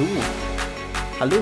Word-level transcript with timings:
So, 0.00 0.06
hallo 1.20 1.36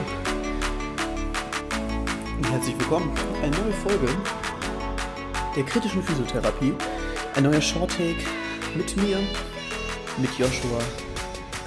und 2.38 2.50
herzlich 2.50 2.77
willkommen. 2.77 3.16
Eine 3.40 3.57
neue 3.57 3.72
Folge 3.72 4.08
der 5.54 5.62
kritischen 5.62 6.02
Physiotherapie. 6.02 6.75
Ein 7.36 7.44
neuer 7.44 7.61
Shorttake 7.61 8.16
mit 8.75 8.96
mir, 8.96 9.18
mit 10.16 10.36
Joshua. 10.36 10.80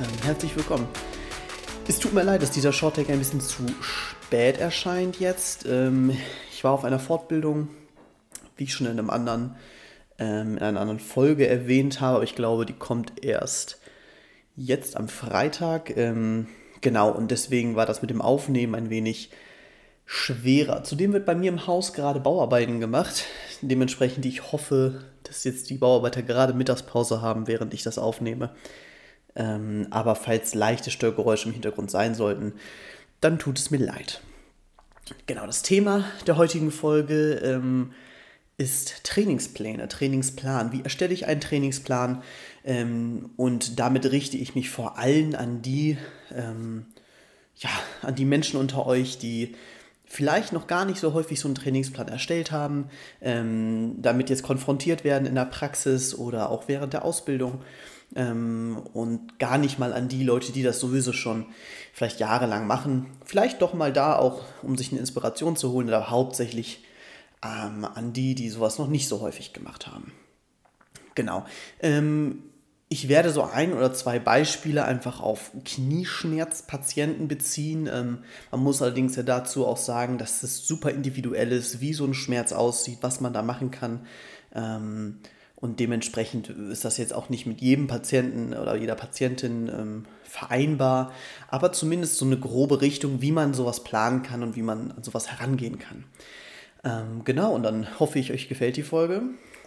Ähm, 0.02 0.10
herzlich 0.26 0.54
willkommen. 0.54 0.86
Es 1.88 1.98
tut 1.98 2.12
mir 2.12 2.24
leid, 2.24 2.42
dass 2.42 2.52
dieser 2.52 2.74
Shorttake 2.74 3.14
ein 3.14 3.20
bisschen 3.20 3.40
zu 3.40 3.64
spät 3.80 4.58
erscheint 4.58 5.18
jetzt. 5.18 5.66
Ähm, 5.66 6.10
ich 6.52 6.62
war 6.66 6.74
auf 6.74 6.84
einer 6.84 7.00
Fortbildung, 7.00 7.70
wie 8.58 8.66
ich 8.66 8.74
schon 8.74 8.88
in 8.88 9.00
einem 9.00 9.10
anderen, 9.10 9.56
ähm, 10.20 10.58
in 10.58 10.64
einer 10.64 10.82
anderen 10.82 11.00
Folge 11.00 11.48
erwähnt 11.48 12.02
habe, 12.02 12.16
aber 12.16 12.26
ich 12.26 12.36
glaube, 12.36 12.66
die 12.66 12.74
kommt 12.74 13.24
erst 13.24 13.80
jetzt 14.58 14.98
am 14.98 15.08
Freitag. 15.08 15.96
Ähm, 15.96 16.48
genau, 16.82 17.12
und 17.12 17.32
deswegen 17.32 17.76
war 17.76 17.86
das 17.86 18.02
mit 18.02 18.10
dem 18.10 18.22
Aufnehmen 18.22 18.76
ein 18.76 18.90
wenig 18.90 19.32
schwerer. 20.06 20.84
Zudem 20.84 21.14
wird 21.14 21.26
bei 21.26 21.36
mir 21.36 21.50
im 21.50 21.68
Haus 21.68 21.94
gerade 21.94 22.20
Bauarbeiten 22.20 22.80
gemacht. 22.80 23.26
Dementsprechend, 23.62 24.26
ich 24.26 24.52
hoffe, 24.52 25.06
dass 25.24 25.44
jetzt 25.44 25.70
die 25.70 25.78
Bauarbeiter 25.78 26.22
gerade 26.22 26.54
Mittagspause 26.54 27.22
haben, 27.22 27.48
während 27.48 27.74
ich 27.74 27.84
das 27.84 27.98
aufnehme. 27.98 28.54
Ähm, 29.36 29.88
aber 29.90 30.16
falls 30.16 30.54
leichte 30.54 30.92
Störgeräusche 30.92 31.48
im 31.48 31.54
Hintergrund 31.54 31.90
sein 31.90 32.16
sollten, 32.16 32.54
dann 33.22 33.40
tut 33.40 33.58
es 33.58 33.72
mir 33.72 33.78
leid. 33.78 34.22
Genau, 35.28 35.46
das 35.46 35.62
Thema 35.62 36.04
der 36.28 36.38
heutigen 36.38 36.72
Folge 36.72 37.36
ähm, 37.36 37.94
ist 38.62 39.04
Trainingspläne, 39.04 39.88
Trainingsplan. 39.88 40.72
Wie 40.72 40.84
erstelle 40.84 41.14
ich 41.16 41.26
einen 41.26 41.42
Trainingsplan? 41.42 42.22
Ähm, 42.64 43.32
und 43.36 43.80
damit 43.80 44.12
richte 44.12 44.38
ich 44.38 44.54
mich 44.54 44.70
vor 44.70 45.00
allem 45.00 45.34
an 45.34 45.64
die, 45.64 45.98
ähm, 46.32 46.86
ja, 47.58 47.72
an 48.04 48.14
die 48.14 48.26
Menschen 48.26 48.60
unter 48.60 48.86
euch, 48.86 49.18
die 49.18 49.56
vielleicht 50.06 50.54
noch 50.54 50.68
gar 50.68 50.86
nicht 50.86 51.00
so 51.00 51.14
häufig 51.14 51.40
so 51.40 51.48
einen 51.48 51.56
Trainingsplan 51.56 52.08
erstellt 52.08 52.52
haben, 52.52 52.90
ähm, 53.22 53.96
damit 54.00 54.30
jetzt 54.30 54.44
konfrontiert 54.44 55.04
werden 55.04 55.26
in 55.26 55.36
der 55.36 55.46
Praxis 55.46 56.14
oder 56.14 56.52
auch 56.52 56.68
während 56.68 56.94
der 56.94 57.04
Ausbildung 57.04 57.62
ähm, 58.16 58.84
und 58.94 59.40
gar 59.40 59.58
nicht 59.58 59.80
mal 59.80 59.92
an 59.92 60.08
die 60.08 60.24
Leute, 60.24 60.52
die 60.52 60.62
das 60.62 60.80
sowieso 60.80 61.14
schon 61.14 61.48
vielleicht 61.94 62.20
jahrelang 62.20 62.68
machen. 62.68 63.08
Vielleicht 63.26 63.64
doch 63.64 63.74
mal 63.74 63.92
da 63.92 64.18
auch, 64.18 64.44
um 64.62 64.78
sich 64.78 64.92
eine 64.92 65.00
Inspiration 65.00 65.56
zu 65.56 65.72
holen, 65.72 65.90
aber 65.92 66.12
hauptsächlich 66.12 66.84
ähm, 67.44 67.86
an 67.86 68.14
die, 68.14 68.36
die 68.36 68.50
sowas 68.50 68.80
noch 68.80 68.88
nicht 68.88 69.08
so 69.08 69.22
häufig 69.22 69.54
gemacht 69.54 69.88
haben. 69.88 70.12
Genau. 71.16 71.46
Ähm, 71.82 72.44
ich 72.94 73.08
werde 73.08 73.30
so 73.32 73.44
ein 73.44 73.72
oder 73.74 73.94
zwei 73.94 74.20
Beispiele 74.20 74.84
einfach 74.84 75.22
auf 75.22 75.52
Knieschmerzpatienten 75.64 77.30
beziehen. 77.30 77.90
Ähm, 77.92 78.20
man 78.52 78.60
muss 78.62 78.82
allerdings 78.82 79.16
ja 79.16 79.24
dazu 79.24 79.66
auch 79.66 79.78
sagen, 79.78 80.18
dass 80.18 80.44
es 80.44 80.68
super 80.68 80.92
individuell 80.92 81.54
ist, 81.54 81.80
wie 81.80 81.94
so 81.94 82.06
ein 82.06 82.14
Schmerz 82.14 82.52
aussieht, 82.52 82.98
was 83.00 83.22
man 83.22 83.32
da 83.32 83.44
machen 83.44 83.72
kann. 83.72 84.06
Ähm, 84.54 85.20
und 85.56 85.80
dementsprechend 85.80 86.50
ist 86.50 86.84
das 86.84 86.98
jetzt 86.98 87.14
auch 87.14 87.30
nicht 87.30 87.46
mit 87.46 87.62
jedem 87.62 87.88
Patienten 87.88 88.54
oder 88.54 88.76
jeder 88.76 88.96
Patientin 88.96 89.70
ähm, 89.70 90.06
vereinbar, 90.24 91.14
aber 91.50 91.72
zumindest 91.72 92.18
so 92.18 92.26
eine 92.26 92.38
grobe 92.38 92.82
Richtung, 92.82 93.22
wie 93.22 93.32
man 93.32 93.54
sowas 93.54 93.84
planen 93.84 94.24
kann 94.24 94.44
und 94.44 94.56
wie 94.56 94.64
man 94.64 94.92
an 94.92 95.04
sowas 95.04 95.30
herangehen 95.30 95.78
kann. 95.80 96.04
Ähm, 96.84 97.24
genau, 97.24 97.54
und 97.54 97.64
dann 97.64 98.00
hoffe 98.00 98.20
ich, 98.20 98.32
euch 98.32 98.50
gefällt 98.50 98.78
die 98.78 98.84
Folge. 98.84 99.22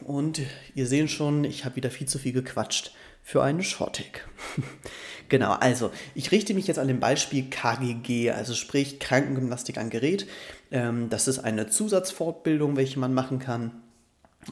Und 0.05 0.41
ihr 0.75 0.87
seht 0.87 1.11
schon, 1.11 1.45
ich 1.45 1.65
habe 1.65 1.77
wieder 1.77 1.91
viel 1.91 2.09
zu 2.09 2.19
viel 2.19 2.33
gequatscht 2.33 2.93
für 3.23 3.43
einen 3.43 3.62
Shorttake. 3.62 4.20
genau, 5.29 5.53
also 5.53 5.91
ich 6.14 6.30
richte 6.33 6.53
mich 6.55 6.67
jetzt 6.67 6.79
an 6.79 6.89
dem 6.89 7.01
Beispiel 7.01 7.48
KGG, 7.48 8.30
also 8.30 8.55
sprich 8.55 8.98
Krankengymnastik 8.98 9.79
an 9.79 9.91
Gerät. 9.91 10.27
Ähm, 10.70 11.08
das 11.08 11.29
ist 11.29 11.39
eine 11.39 11.69
Zusatzfortbildung, 11.69 12.77
welche 12.77 12.98
man 12.98 13.14
machen 13.14 13.39
kann. 13.39 13.83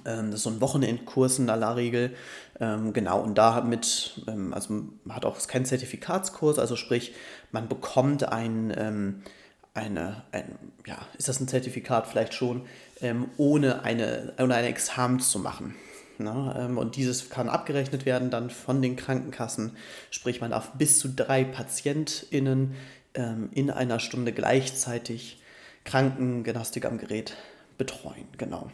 Ähm, 0.06 0.30
das 0.30 0.36
ist 0.36 0.44
so 0.44 0.50
ein 0.50 0.60
Wochenendkurs 0.60 1.38
in 1.38 1.50
aller 1.50 1.76
Regel. 1.76 2.14
Ähm, 2.60 2.92
genau, 2.92 3.20
und 3.20 3.36
da 3.36 3.60
mit, 3.60 4.22
ähm, 4.26 4.54
also 4.54 4.72
man 5.04 5.16
hat 5.16 5.24
auch 5.24 5.46
keinen 5.46 5.64
Zertifikatskurs, 5.64 6.58
also 6.58 6.76
sprich, 6.76 7.12
man 7.50 7.68
bekommt 7.68 8.28
ein, 8.28 8.72
ähm, 8.76 9.22
eine, 9.74 10.22
ein, 10.32 10.58
ja, 10.86 10.98
ist 11.16 11.28
das 11.28 11.40
ein 11.40 11.48
Zertifikat 11.48 12.06
vielleicht 12.06 12.34
schon, 12.34 12.66
ähm, 13.00 13.30
ohne, 13.36 13.84
eine, 13.84 14.34
ohne 14.38 14.54
ein 14.54 14.64
Examen 14.64 15.20
zu 15.20 15.38
machen. 15.38 15.74
Ne? 16.18 16.54
Ähm, 16.58 16.78
und 16.78 16.96
dieses 16.96 17.30
kann 17.30 17.48
abgerechnet 17.48 18.04
werden 18.04 18.30
dann 18.30 18.50
von 18.50 18.82
den 18.82 18.96
Krankenkassen. 18.96 19.76
Sprich, 20.10 20.40
man 20.40 20.50
darf 20.50 20.72
bis 20.72 20.98
zu 20.98 21.08
drei 21.08 21.44
PatientInnen 21.44 22.74
ähm, 23.14 23.48
in 23.52 23.70
einer 23.70 23.98
Stunde 23.98 24.32
gleichzeitig 24.32 25.40
Krankengymnastik 25.84 26.84
am 26.84 26.98
Gerät 26.98 27.36
betreuen. 27.78 28.28
Genau. 28.38 28.70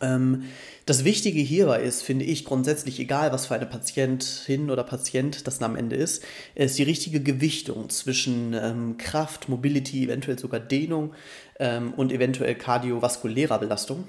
Ähm, 0.00 0.44
das 0.86 1.04
Wichtige 1.04 1.40
hierbei 1.40 1.82
ist, 1.82 2.02
finde 2.02 2.24
ich, 2.24 2.44
grundsätzlich 2.44 3.00
egal, 3.00 3.32
was 3.32 3.46
für 3.46 3.54
eine 3.54 3.66
Patientin 3.66 4.70
oder 4.70 4.84
Patient 4.84 5.46
das 5.46 5.62
am 5.62 5.76
Ende 5.76 5.96
ist, 5.96 6.22
ist 6.54 6.78
die 6.78 6.82
richtige 6.82 7.20
Gewichtung 7.20 7.88
zwischen 7.88 8.52
ähm, 8.52 8.98
Kraft, 8.98 9.48
Mobility, 9.48 10.04
eventuell 10.04 10.38
sogar 10.38 10.60
Dehnung 10.60 11.14
ähm, 11.58 11.94
und 11.94 12.12
eventuell 12.12 12.54
kardiovaskulärer 12.54 13.58
Belastung. 13.58 14.04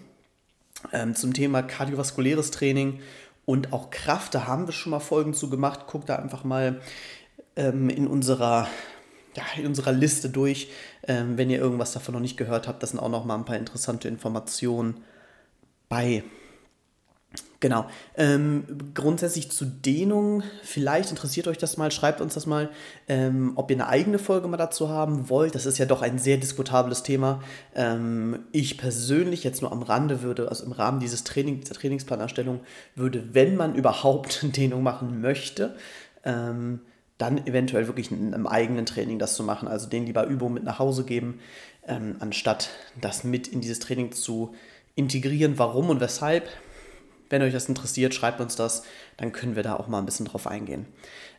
Zum 1.16 1.34
Thema 1.34 1.64
kardiovaskuläres 1.64 2.52
Training 2.52 3.00
und 3.46 3.74
auch 3.74 3.90
Kraft, 3.90 4.36
da 4.36 4.46
haben 4.46 4.68
wir 4.68 4.72
schon 4.72 4.92
mal 4.92 5.00
Folgen 5.00 5.34
zu 5.34 5.50
gemacht. 5.50 5.88
Guckt 5.88 6.10
da 6.10 6.18
einfach 6.18 6.44
mal 6.44 6.80
in 7.56 8.06
unserer 8.06 8.68
ja, 9.36 9.44
in 9.58 9.66
unserer 9.66 9.94
Liste 9.94 10.30
durch, 10.30 10.70
wenn 11.08 11.50
ihr 11.50 11.58
irgendwas 11.58 11.94
davon 11.94 12.14
noch 12.14 12.22
nicht 12.22 12.38
gehört 12.38 12.68
habt. 12.68 12.84
Das 12.84 12.92
sind 12.92 13.00
auch 13.00 13.10
noch 13.10 13.26
mal 13.26 13.34
ein 13.36 13.46
paar 13.46 13.58
interessante 13.58 14.08
Informationen 14.08 15.04
bei. 15.90 16.24
Genau. 17.66 17.88
Ähm, 18.16 18.66
grundsätzlich 18.94 19.50
zu 19.50 19.66
Dehnung, 19.66 20.44
vielleicht 20.62 21.10
interessiert 21.10 21.48
euch 21.48 21.58
das 21.58 21.78
mal, 21.78 21.90
schreibt 21.90 22.22
uns 22.22 22.36
das 22.36 22.46
mal, 22.46 22.70
ähm, 23.08 23.54
ob 23.56 23.72
ihr 23.72 23.78
eine 23.78 23.88
eigene 23.88 24.20
Folge 24.20 24.48
mal 24.48 24.58
dazu 24.58 24.90
haben 24.90 25.30
wollt. 25.30 25.56
Das 25.56 25.66
ist 25.66 25.78
ja 25.78 25.86
doch 25.86 26.04
ein 26.04 26.20
sehr 26.20 26.38
diskutables 26.38 27.02
Thema. 27.02 27.42
Ähm, 27.74 28.40
ich 28.52 28.78
persönlich 28.78 29.44
jetzt 29.44 29.62
nur 29.64 29.72
am 29.72 29.82
Rande 29.82 30.22
würde, 30.22 30.50
also 30.50 30.64
im 30.64 30.74
Rahmen 30.74 31.00
dieses 31.00 31.24
Training, 31.24 31.62
dieser 31.62 31.74
Trainingsplanerstellung, 31.74 32.60
würde, 32.94 33.34
wenn 33.34 33.56
man 33.56 33.74
überhaupt 33.74 34.42
Dehnung 34.58 34.84
machen 34.84 35.22
möchte, 35.22 35.76
ähm, 36.24 36.82
dann 37.18 37.48
eventuell 37.48 37.88
wirklich 37.88 38.12
in 38.12 38.34
einem 38.34 38.46
eigenen 38.46 38.86
Training 38.86 39.18
das 39.18 39.36
zu 39.36 39.44
machen. 39.44 39.68
Also 39.68 39.90
den 39.90 40.06
lieber 40.06 40.26
Übungen 40.26 40.54
mit 40.54 40.64
nach 40.66 40.80
Hause 40.80 41.06
geben, 41.06 41.40
ähm, 41.88 42.18
anstatt 42.20 42.70
das 43.00 43.24
mit 43.24 43.48
in 43.48 43.62
dieses 43.62 43.80
Training 43.80 44.12
zu 44.12 44.54
integrieren. 44.96 45.58
Warum 45.58 45.90
und 45.90 46.00
weshalb? 46.00 46.48
Wenn 47.30 47.42
euch 47.42 47.54
das 47.54 47.68
interessiert, 47.68 48.14
schreibt 48.14 48.40
uns 48.40 48.56
das, 48.56 48.84
dann 49.18 49.32
können 49.32 49.56
wir 49.56 49.64
da 49.64 49.76
auch 49.76 49.88
mal 49.88 50.00
ein 50.00 50.06
bisschen 50.06 50.28
drauf 50.28 50.48
eingehen. 50.48 50.86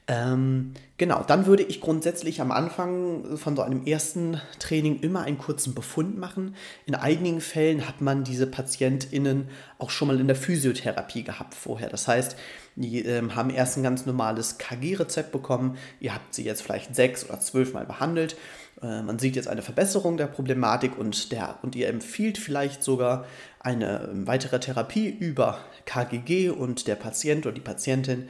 Ähm, 0.08 0.74
genau, 0.98 1.24
dann 1.24 1.46
würde 1.46 1.64
ich 1.64 1.80
grundsätzlich 1.80 2.40
am 2.40 2.52
Anfang 2.52 3.36
von 3.36 3.56
so 3.56 3.62
einem 3.62 3.84
ersten 3.86 4.40
Training 4.60 5.00
immer 5.00 5.22
einen 5.22 5.38
kurzen 5.38 5.74
Befund 5.74 6.16
machen. 6.16 6.54
In 6.86 6.94
einigen 6.94 7.40
Fällen 7.40 7.88
hat 7.88 8.00
man 8.00 8.22
diese 8.22 8.46
PatientInnen 8.46 9.48
auch 9.78 9.90
schon 9.90 10.06
mal 10.06 10.20
in 10.20 10.28
der 10.28 10.36
Physiotherapie 10.36 11.24
gehabt 11.24 11.54
vorher. 11.54 11.88
Das 11.88 12.06
heißt, 12.06 12.36
die 12.76 13.04
ähm, 13.04 13.34
haben 13.34 13.50
erst 13.50 13.78
ein 13.78 13.82
ganz 13.82 14.06
normales 14.06 14.58
KG-Rezept 14.58 15.32
bekommen. 15.32 15.76
Ihr 15.98 16.14
habt 16.14 16.34
sie 16.34 16.44
jetzt 16.44 16.62
vielleicht 16.62 16.94
sechs 16.94 17.24
oder 17.28 17.40
zwölf 17.40 17.72
Mal 17.72 17.84
behandelt. 17.84 18.36
Äh, 18.82 19.02
man 19.02 19.18
sieht 19.18 19.34
jetzt 19.34 19.48
eine 19.48 19.62
Verbesserung 19.62 20.16
der 20.16 20.26
Problematik 20.26 20.96
und, 20.96 21.32
der, 21.32 21.58
und 21.62 21.74
ihr 21.74 21.88
empfiehlt 21.88 22.38
vielleicht 22.38 22.84
sogar 22.84 23.24
eine 23.58 24.08
ähm, 24.12 24.26
weitere 24.28 24.60
Therapie 24.60 25.08
über 25.08 25.58
KGG 25.86 26.50
und 26.50 26.86
der 26.86 26.94
Patient 26.94 27.46
oder 27.46 27.54
die 27.54 27.60
Patientin 27.60 28.28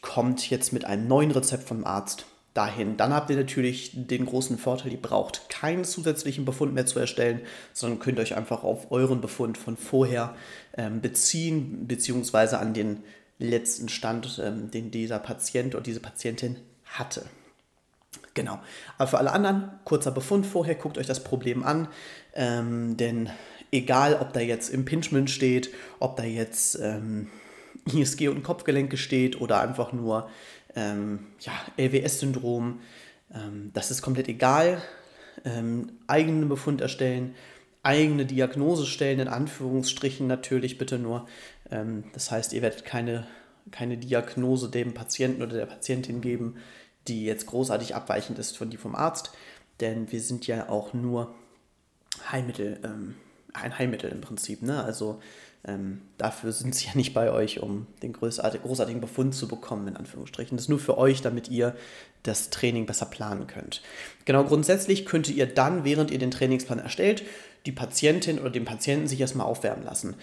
kommt 0.00 0.48
jetzt 0.50 0.72
mit 0.72 0.84
einem 0.84 1.08
neuen 1.08 1.30
Rezept 1.30 1.68
vom 1.68 1.84
Arzt 1.84 2.26
dahin. 2.54 2.96
Dann 2.96 3.12
habt 3.12 3.30
ihr 3.30 3.36
natürlich 3.36 3.92
den 3.94 4.26
großen 4.26 4.58
Vorteil, 4.58 4.92
ihr 4.92 5.00
braucht 5.00 5.48
keinen 5.48 5.84
zusätzlichen 5.84 6.44
Befund 6.44 6.74
mehr 6.74 6.86
zu 6.86 6.98
erstellen, 6.98 7.40
sondern 7.72 8.00
könnt 8.00 8.18
euch 8.18 8.36
einfach 8.36 8.64
auf 8.64 8.90
euren 8.90 9.20
Befund 9.20 9.56
von 9.56 9.76
vorher 9.76 10.34
ähm, 10.76 11.00
beziehen, 11.00 11.86
beziehungsweise 11.86 12.58
an 12.58 12.74
den 12.74 13.04
letzten 13.38 13.88
Stand, 13.88 14.40
ähm, 14.44 14.70
den 14.70 14.90
dieser 14.90 15.20
Patient 15.20 15.74
oder 15.74 15.84
diese 15.84 16.00
Patientin 16.00 16.56
hatte. 16.84 17.26
Genau. 18.34 18.58
Aber 18.96 19.08
für 19.08 19.18
alle 19.18 19.32
anderen, 19.32 19.70
kurzer 19.84 20.10
Befund 20.10 20.46
vorher, 20.46 20.74
guckt 20.74 20.98
euch 20.98 21.06
das 21.06 21.22
Problem 21.22 21.62
an, 21.62 21.88
ähm, 22.34 22.96
denn 22.96 23.30
egal, 23.70 24.16
ob 24.20 24.32
da 24.32 24.40
jetzt 24.40 24.70
Impingement 24.70 25.30
steht, 25.30 25.70
ob 26.00 26.16
da 26.16 26.24
jetzt 26.24 26.78
ähm, 26.80 27.28
ISG 27.94 28.28
und 28.28 28.42
Kopfgelenke 28.42 28.96
steht 28.96 29.40
oder 29.40 29.60
einfach 29.60 29.92
nur 29.92 30.28
ähm, 30.74 31.26
ja, 31.40 31.52
LWS-Syndrom. 31.76 32.80
Ähm, 33.34 33.70
das 33.72 33.90
ist 33.90 34.02
komplett 34.02 34.28
egal. 34.28 34.82
Ähm, 35.44 35.92
eigenen 36.06 36.48
Befund 36.48 36.80
erstellen, 36.80 37.34
eigene 37.82 38.26
Diagnose 38.26 38.86
stellen, 38.86 39.20
in 39.20 39.28
Anführungsstrichen 39.28 40.26
natürlich 40.26 40.78
bitte 40.78 40.98
nur. 40.98 41.26
Ähm, 41.70 42.04
das 42.12 42.30
heißt, 42.30 42.52
ihr 42.52 42.62
werdet 42.62 42.84
keine, 42.84 43.26
keine 43.70 43.96
Diagnose 43.96 44.70
dem 44.70 44.94
Patienten 44.94 45.42
oder 45.42 45.56
der 45.56 45.66
Patientin 45.66 46.20
geben, 46.20 46.56
die 47.06 47.24
jetzt 47.24 47.46
großartig 47.46 47.94
abweichend 47.94 48.38
ist 48.38 48.56
von 48.56 48.70
die 48.70 48.76
vom 48.76 48.94
Arzt, 48.94 49.32
denn 49.80 50.10
wir 50.12 50.20
sind 50.20 50.46
ja 50.46 50.68
auch 50.68 50.92
nur 50.92 51.34
Heilmittel, 52.30 52.80
ähm, 52.84 53.14
ein 53.54 53.78
Heilmittel 53.78 54.10
im 54.10 54.20
Prinzip. 54.20 54.62
Ne? 54.62 54.82
Also 54.82 55.20
ähm, 55.66 56.00
dafür 56.18 56.52
sind 56.52 56.74
sie 56.74 56.86
ja 56.86 56.92
nicht 56.94 57.14
bei 57.14 57.30
euch, 57.30 57.60
um 57.60 57.86
den 58.02 58.12
großartigen 58.12 59.00
Befund 59.00 59.34
zu 59.34 59.48
bekommen, 59.48 59.88
in 59.88 59.96
Anführungsstrichen. 59.96 60.56
Das 60.56 60.64
ist 60.64 60.68
nur 60.68 60.78
für 60.78 60.96
euch, 60.98 61.20
damit 61.20 61.48
ihr 61.48 61.74
das 62.22 62.50
Training 62.50 62.86
besser 62.86 63.06
planen 63.06 63.46
könnt. 63.46 63.82
Genau, 64.24 64.44
grundsätzlich 64.44 65.04
könntet 65.04 65.34
ihr 65.36 65.46
dann, 65.46 65.84
während 65.84 66.10
ihr 66.10 66.18
den 66.18 66.30
Trainingsplan 66.30 66.78
erstellt, 66.78 67.24
die 67.66 67.72
Patientin 67.72 68.38
oder 68.38 68.50
den 68.50 68.64
Patienten 68.64 69.08
sich 69.08 69.20
erstmal 69.20 69.46
aufwärmen 69.46 69.84
lassen. 69.84 70.14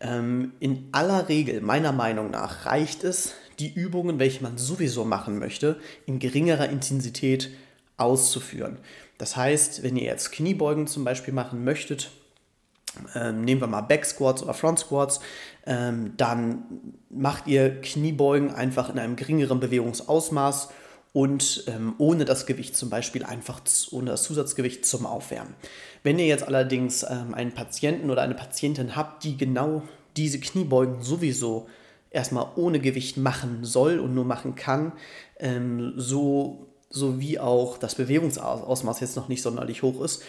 Ähm, 0.00 0.52
in 0.60 0.88
aller 0.92 1.28
Regel, 1.28 1.60
meiner 1.60 1.92
Meinung 1.92 2.30
nach, 2.30 2.66
reicht 2.66 3.04
es, 3.04 3.34
die 3.58 3.72
Übungen, 3.72 4.18
welche 4.18 4.42
man 4.42 4.58
sowieso 4.58 5.04
machen 5.04 5.38
möchte, 5.38 5.78
in 6.06 6.18
geringerer 6.18 6.68
Intensität 6.68 7.50
auszuführen. 7.96 8.78
Das 9.18 9.36
heißt, 9.36 9.82
wenn 9.82 9.96
ihr 9.96 10.04
jetzt 10.04 10.32
Kniebeugen 10.32 10.86
zum 10.86 11.04
Beispiel 11.04 11.32
machen 11.32 11.62
möchtet, 11.62 12.10
nehmen 13.32 13.60
wir 13.60 13.66
mal 13.66 13.82
Back 13.82 14.04
Squats 14.04 14.42
oder 14.42 14.54
Front 14.54 14.80
Squats, 14.80 15.20
ähm, 15.66 16.14
dann 16.16 16.64
macht 17.10 17.46
ihr 17.46 17.80
Kniebeugen 17.80 18.54
einfach 18.54 18.90
in 18.90 18.98
einem 18.98 19.16
geringeren 19.16 19.60
Bewegungsausmaß 19.60 20.68
und 21.14 21.64
ähm, 21.68 21.94
ohne 21.98 22.24
das 22.24 22.44
Gewicht 22.44 22.76
zum 22.76 22.90
Beispiel 22.90 23.24
einfach 23.24 23.60
ohne 23.92 24.10
das 24.10 24.24
Zusatzgewicht 24.24 24.84
zum 24.84 25.06
Aufwärmen. 25.06 25.54
Wenn 26.02 26.18
ihr 26.18 26.26
jetzt 26.26 26.46
allerdings 26.46 27.04
ähm, 27.04 27.34
einen 27.34 27.52
Patienten 27.52 28.10
oder 28.10 28.22
eine 28.22 28.34
Patientin 28.34 28.96
habt, 28.96 29.22
die 29.22 29.36
genau 29.36 29.82
diese 30.16 30.40
Kniebeugen 30.40 31.02
sowieso 31.02 31.68
erstmal 32.10 32.48
ohne 32.56 32.80
Gewicht 32.80 33.16
machen 33.16 33.60
soll 33.62 34.00
und 34.00 34.14
nur 34.14 34.24
machen 34.24 34.56
kann, 34.56 34.92
ähm, 35.38 35.92
so, 35.96 36.66
so 36.90 37.20
wie 37.20 37.38
auch 37.38 37.78
das 37.78 37.94
Bewegungsausmaß 37.94 39.00
jetzt 39.00 39.16
noch 39.16 39.28
nicht 39.28 39.42
sonderlich 39.42 39.82
hoch 39.82 40.02
ist, 40.02 40.22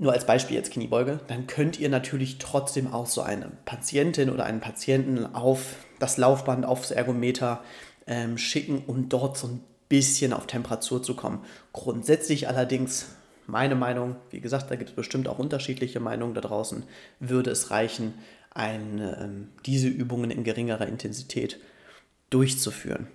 nur 0.00 0.14
als 0.14 0.24
Beispiel 0.24 0.56
jetzt 0.56 0.72
Kniebeuge, 0.72 1.20
dann 1.28 1.46
könnt 1.46 1.78
ihr 1.78 1.90
natürlich 1.90 2.38
trotzdem 2.38 2.90
auch 2.90 3.06
so 3.06 3.20
eine 3.20 3.52
Patientin 3.66 4.30
oder 4.30 4.44
einen 4.44 4.60
Patienten 4.60 5.26
auf 5.26 5.76
das 5.98 6.16
Laufband, 6.16 6.64
aufs 6.64 6.90
Ergometer 6.90 7.62
ähm, 8.06 8.38
schicken, 8.38 8.82
um 8.86 9.10
dort 9.10 9.36
so 9.36 9.46
ein 9.46 9.60
bisschen 9.90 10.32
auf 10.32 10.46
Temperatur 10.46 11.02
zu 11.02 11.14
kommen. 11.14 11.44
Grundsätzlich 11.74 12.48
allerdings, 12.48 13.08
meine 13.46 13.74
Meinung, 13.74 14.16
wie 14.30 14.40
gesagt, 14.40 14.70
da 14.70 14.76
gibt 14.76 14.88
es 14.88 14.96
bestimmt 14.96 15.28
auch 15.28 15.38
unterschiedliche 15.38 16.00
Meinungen 16.00 16.32
da 16.32 16.40
draußen, 16.40 16.84
würde 17.18 17.50
es 17.50 17.70
reichen, 17.70 18.14
eine, 18.52 19.18
ähm, 19.20 19.48
diese 19.66 19.88
Übungen 19.88 20.30
in 20.30 20.44
geringerer 20.44 20.86
Intensität 20.86 21.60
durchzuführen. 22.30 23.06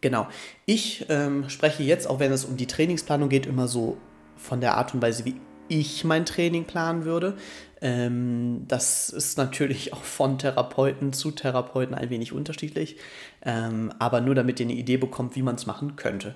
Genau. 0.00 0.26
Ich 0.64 1.04
ähm, 1.10 1.50
spreche 1.50 1.82
jetzt, 1.82 2.08
auch 2.08 2.18
wenn 2.18 2.32
es 2.32 2.46
um 2.46 2.56
die 2.56 2.66
Trainingsplanung 2.66 3.28
geht, 3.28 3.44
immer 3.44 3.68
so 3.68 3.98
von 4.38 4.62
der 4.62 4.76
Art 4.76 4.94
und 4.94 5.02
Weise, 5.02 5.26
wie 5.26 5.36
ich 5.68 6.04
mein 6.04 6.26
Training 6.26 6.64
planen 6.64 7.04
würde. 7.04 7.36
Ähm, 7.80 8.64
das 8.68 9.10
ist 9.10 9.38
natürlich 9.38 9.92
auch 9.92 10.04
von 10.04 10.38
Therapeuten 10.38 11.12
zu 11.12 11.32
Therapeuten 11.32 11.94
ein 11.94 12.10
wenig 12.10 12.32
unterschiedlich, 12.32 12.96
ähm, 13.44 13.92
aber 13.98 14.20
nur 14.20 14.34
damit 14.34 14.60
ihr 14.60 14.66
eine 14.66 14.74
Idee 14.74 14.98
bekommt, 14.98 15.34
wie 15.34 15.42
man 15.42 15.56
es 15.56 15.66
machen 15.66 15.96
könnte. 15.96 16.34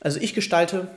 Also 0.00 0.20
ich 0.20 0.34
gestalte 0.34 0.88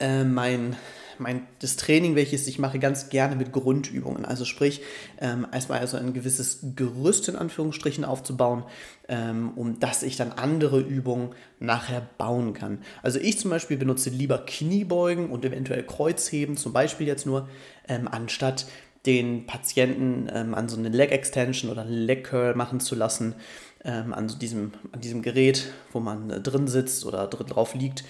äh, 0.00 0.24
mein 0.24 0.76
mein, 1.18 1.46
das 1.60 1.76
Training, 1.76 2.14
welches 2.14 2.46
ich 2.46 2.58
mache, 2.58 2.78
ganz 2.78 3.08
gerne 3.08 3.36
mit 3.36 3.52
Grundübungen. 3.52 4.24
Also 4.24 4.44
sprich, 4.44 4.82
ähm, 5.20 5.46
erstmal 5.52 5.80
also 5.80 5.96
ein 5.96 6.12
gewisses 6.12 6.60
Gerüst 6.76 7.28
in 7.28 7.36
Anführungsstrichen 7.36 8.04
aufzubauen, 8.04 8.64
ähm, 9.08 9.52
um 9.56 9.78
dass 9.80 10.02
ich 10.02 10.16
dann 10.16 10.32
andere 10.32 10.80
Übungen 10.80 11.30
nachher 11.58 12.06
bauen 12.18 12.54
kann. 12.54 12.78
Also 13.02 13.18
ich 13.18 13.38
zum 13.38 13.50
Beispiel 13.50 13.76
benutze 13.76 14.10
lieber 14.10 14.38
Kniebeugen 14.38 15.30
und 15.30 15.44
eventuell 15.44 15.82
Kreuzheben, 15.82 16.56
zum 16.56 16.72
Beispiel 16.72 17.06
jetzt 17.06 17.26
nur, 17.26 17.48
ähm, 17.88 18.08
anstatt 18.10 18.66
den 19.06 19.46
Patienten 19.46 20.28
ähm, 20.32 20.54
an 20.54 20.68
so 20.68 20.76
eine 20.76 20.88
Leg 20.88 21.12
Extension 21.12 21.70
oder 21.70 21.84
Leg 21.84 22.24
Curl 22.24 22.54
machen 22.54 22.80
zu 22.80 22.94
lassen, 22.94 23.36
ähm, 23.84 24.12
an 24.12 24.28
so 24.28 24.36
diesem, 24.36 24.72
an 24.92 25.00
diesem 25.00 25.22
Gerät, 25.22 25.72
wo 25.92 26.00
man 26.00 26.30
äh, 26.30 26.40
drin 26.40 26.66
sitzt 26.66 27.06
oder 27.06 27.26
drin 27.28 27.46
drauf 27.46 27.74
liegt 27.74 28.04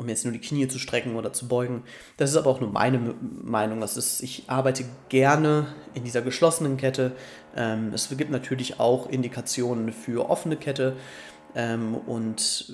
um 0.00 0.08
jetzt 0.08 0.24
nur 0.24 0.32
die 0.32 0.40
Knie 0.40 0.66
zu 0.66 0.78
strecken 0.78 1.14
oder 1.14 1.34
zu 1.34 1.46
beugen. 1.46 1.82
Das 2.16 2.30
ist 2.30 2.36
aber 2.36 2.48
auch 2.48 2.60
nur 2.60 2.70
meine 2.70 3.14
Meinung. 3.20 3.82
Das 3.82 3.98
ist, 3.98 4.22
ich 4.22 4.44
arbeite 4.46 4.84
gerne 5.10 5.66
in 5.92 6.04
dieser 6.04 6.22
geschlossenen 6.22 6.78
Kette. 6.78 7.12
Ähm, 7.54 7.92
es 7.92 8.08
gibt 8.16 8.30
natürlich 8.30 8.80
auch 8.80 9.10
Indikationen 9.10 9.92
für 9.92 10.30
offene 10.30 10.56
Kette 10.56 10.96
ähm, 11.54 11.96
und 11.96 12.72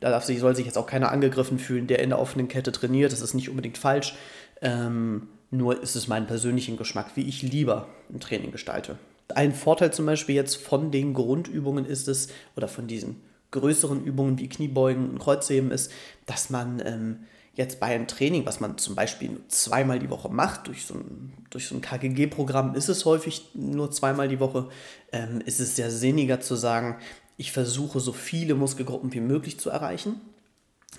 da 0.00 0.08
darf 0.08 0.24
sich, 0.24 0.40
soll 0.40 0.56
sich 0.56 0.64
jetzt 0.64 0.78
auch 0.78 0.86
keiner 0.86 1.12
angegriffen 1.12 1.58
fühlen, 1.58 1.86
der 1.86 1.98
in 1.98 2.08
der 2.08 2.18
offenen 2.18 2.48
Kette 2.48 2.72
trainiert. 2.72 3.12
Das 3.12 3.20
ist 3.20 3.34
nicht 3.34 3.50
unbedingt 3.50 3.76
falsch. 3.76 4.14
Ähm, 4.62 5.28
nur 5.50 5.82
ist 5.82 5.94
es 5.94 6.08
mein 6.08 6.26
persönlichen 6.26 6.78
Geschmack, 6.78 7.10
wie 7.16 7.28
ich 7.28 7.42
lieber 7.42 7.86
ein 8.10 8.18
Training 8.18 8.50
gestalte. 8.50 8.96
Ein 9.34 9.52
Vorteil 9.52 9.92
zum 9.92 10.06
Beispiel 10.06 10.36
jetzt 10.36 10.56
von 10.56 10.90
den 10.90 11.12
Grundübungen 11.12 11.84
ist 11.84 12.08
es, 12.08 12.28
oder 12.56 12.66
von 12.66 12.86
diesen 12.86 13.20
größeren 13.50 14.04
Übungen 14.04 14.38
wie 14.38 14.48
Kniebeugen 14.48 15.10
und 15.10 15.18
Kreuzheben 15.18 15.70
ist, 15.70 15.90
dass 16.26 16.50
man 16.50 16.82
ähm, 16.84 17.16
jetzt 17.54 17.80
bei 17.80 17.86
einem 17.86 18.06
Training, 18.06 18.46
was 18.46 18.60
man 18.60 18.78
zum 18.78 18.94
Beispiel 18.94 19.40
zweimal 19.48 19.98
die 19.98 20.10
Woche 20.10 20.28
macht, 20.28 20.68
durch 20.68 20.86
so 20.86 20.94
ein, 20.94 21.32
durch 21.50 21.66
so 21.66 21.74
ein 21.74 21.80
KGG-Programm 21.80 22.74
ist 22.74 22.88
es 22.88 23.04
häufig 23.04 23.50
nur 23.54 23.90
zweimal 23.90 24.28
die 24.28 24.40
Woche, 24.40 24.68
ähm, 25.12 25.40
ist 25.44 25.60
es 25.60 25.76
sehr 25.76 25.90
sinniger 25.90 26.40
zu 26.40 26.54
sagen, 26.54 26.96
ich 27.36 27.52
versuche 27.52 28.00
so 28.00 28.12
viele 28.12 28.54
Muskelgruppen 28.54 29.12
wie 29.12 29.20
möglich 29.20 29.58
zu 29.58 29.70
erreichen. 29.70 30.20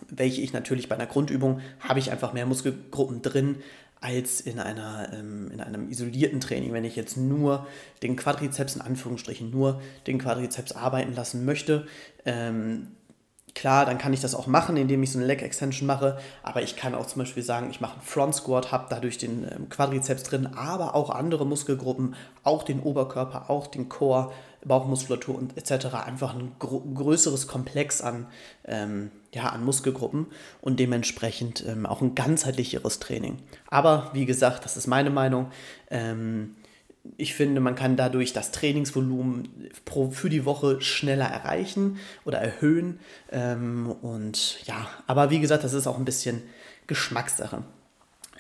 Welche 0.10 0.42
ich 0.42 0.54
natürlich 0.54 0.90
bei 0.90 0.96
einer 0.96 1.06
Grundübung 1.06 1.60
habe 1.80 2.00
ich 2.00 2.12
einfach 2.12 2.34
mehr 2.34 2.46
Muskelgruppen 2.46 3.22
drin, 3.22 3.58
als 4.02 4.42
in, 4.42 4.60
einer, 4.60 5.14
ähm, 5.14 5.52
in 5.52 5.62
einem 5.62 5.90
isolierten 5.90 6.40
Training. 6.40 6.74
Wenn 6.74 6.84
ich 6.84 6.96
jetzt 6.96 7.18
nur 7.18 7.68
den 8.02 8.16
Quadrizeps, 8.16 8.76
in 8.76 8.82
Anführungsstrichen 8.82 9.52
nur 9.52 9.80
den 10.08 10.18
Quadrizeps 10.18 10.72
arbeiten 10.72 11.14
lassen 11.14 11.46
möchte, 11.46 11.88
ähm, 12.26 12.88
Klar, 13.54 13.86
dann 13.86 13.98
kann 13.98 14.14
ich 14.14 14.22
das 14.22 14.34
auch 14.34 14.48
machen, 14.48 14.78
indem 14.78 15.04
ich 15.04 15.12
so 15.12 15.20
eine 15.20 15.28
Leg 15.28 15.42
Extension 15.42 15.86
mache, 15.86 16.18
aber 16.42 16.62
ich 16.62 16.78
kann 16.78 16.96
auch 16.96 17.06
zum 17.06 17.20
Beispiel 17.20 17.44
sagen, 17.44 17.70
ich 17.70 17.82
mache 17.82 17.94
einen 17.94 18.02
Front 18.02 18.36
Squat, 18.36 18.72
habe 18.72 18.88
dadurch 18.90 19.18
den 19.18 19.44
ähm, 19.44 19.70
Quadrizeps 19.70 20.24
drin, 20.24 20.48
aber 20.56 20.96
auch 20.96 21.10
andere 21.10 21.46
Muskelgruppen, 21.46 22.16
auch 22.44 22.64
den 22.64 22.80
Oberkörper, 22.80 23.50
auch 23.50 23.68
den 23.68 23.90
Core, 23.90 24.32
Bauchmuskulatur 24.64 25.36
und 25.36 25.58
etc. 25.58 25.88
Einfach 26.06 26.36
ein 26.36 26.52
größeres 26.60 27.48
Komplex 27.48 28.02
an, 28.02 28.28
ähm, 28.66 29.12
ja, 29.34 29.50
an 29.50 29.66
Muskelgruppen 29.66 30.28
und 30.62 30.80
dementsprechend 30.80 31.66
ähm, 31.68 31.86
auch 31.86 32.02
ein 32.02 32.16
ganzheitlicheres 32.16 33.00
Training. 33.00 33.40
Aber 33.70 34.12
wie 34.14 34.26
gesagt, 34.26 34.64
das 34.66 34.78
ist 34.78 34.88
meine 34.88 35.10
Meinung. 35.10 35.52
Ähm, 35.90 36.56
ich 37.18 37.34
finde, 37.34 37.62
man 37.62 37.76
kann 37.76 37.96
dadurch 37.96 38.34
das 38.34 38.52
Trainingsvolumen 38.52 39.70
pro, 39.86 40.12
für 40.12 40.30
die 40.30 40.46
Woche 40.46 40.82
schneller 40.82 41.26
erreichen 41.26 41.98
oder 42.26 42.38
erhöhen. 42.38 43.00
Ähm, 43.32 43.92
und 44.02 44.60
ja, 44.66 44.88
aber 45.08 45.30
wie 45.30 45.40
gesagt, 45.40 45.64
das 45.64 45.74
ist 45.74 45.88
auch 45.88 45.98
ein 45.98 46.06
bisschen 46.06 46.42
Geschmackssache. 46.88 47.64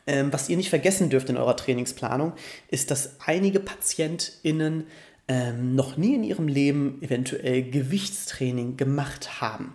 Ähm, 0.08 0.34
was 0.34 0.50
ihr 0.50 0.58
nicht 0.58 0.70
vergessen 0.70 1.10
dürft 1.10 1.30
in 1.30 1.38
eurer 1.38 1.56
Trainingsplanung, 1.56 2.34
ist, 2.70 2.92
dass 2.92 3.20
einige 3.26 3.60
PatientInnen 3.60 4.86
ähm, 5.28 5.76
noch 5.76 5.98
nie 5.98 6.16
in 6.16 6.24
ihrem 6.24 6.48
Leben 6.48 7.02
eventuell 7.02 7.64
Gewichtstraining 7.64 8.78
gemacht 8.78 9.42
haben. 9.42 9.74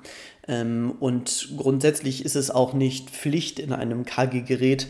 Ähm, 0.48 0.94
und 1.00 1.50
grundsätzlich 1.56 2.24
ist 2.24 2.36
es 2.36 2.50
auch 2.50 2.72
nicht 2.72 3.10
Pflicht 3.10 3.58
in 3.58 3.72
einem 3.72 4.04
KG-Gerät 4.04 4.86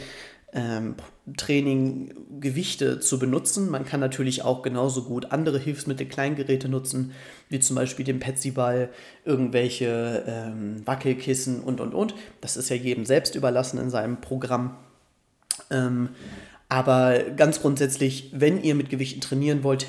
ähm, 0.53 0.95
Training 1.37 2.15
Gewichte 2.41 3.01
zu 3.01 3.19
benutzen. 3.19 3.69
Man 3.71 3.85
kann 3.85 4.01
natürlich 4.01 4.43
auch 4.43 4.63
genauso 4.63 5.05
gut 5.05 5.33
andere 5.33 5.59
Hilfsmittel, 5.59 6.07
Kleingeräte 6.07 6.69
nutzen, 6.69 7.13
wie 7.49 7.61
zum 7.61 7.77
Beispiel 7.77 8.05
den 8.05 8.21
Petsyball, 8.21 8.91
irgendwelche 9.25 10.25
ähm, 10.27 10.87
Wackelkissen 10.87 11.61
und 11.61 11.81
und 11.81 11.95
und. 11.95 12.15
Das 12.41 12.57
ist 12.57 12.69
ja 12.69 12.77
jedem 12.77 13.05
selbst 13.05 13.35
überlassen 13.35 13.79
in 13.79 13.91
seinem 13.91 14.21
Programm. 14.21 14.77
Ähm, 15.71 16.11
aber 16.69 17.21
ganz 17.37 17.61
grundsätzlich, 17.61 18.33
wenn 18.35 18.63
ihr 18.63 18.75
mit 18.75 18.91
Gewichten 18.91 19.21
trainieren 19.21 19.63
wollt, 19.63 19.87